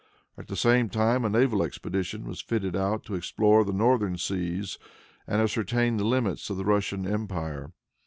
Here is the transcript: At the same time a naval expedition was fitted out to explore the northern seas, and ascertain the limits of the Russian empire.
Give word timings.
At 0.35 0.47
the 0.47 0.55
same 0.55 0.89
time 0.89 1.23
a 1.23 1.29
naval 1.29 1.61
expedition 1.61 2.25
was 2.25 2.41
fitted 2.41 2.75
out 2.75 3.03
to 3.05 3.13
explore 3.13 3.63
the 3.63 3.71
northern 3.71 4.17
seas, 4.17 4.79
and 5.27 5.39
ascertain 5.43 5.97
the 5.97 6.03
limits 6.05 6.49
of 6.49 6.57
the 6.57 6.65
Russian 6.65 7.05
empire. 7.05 7.69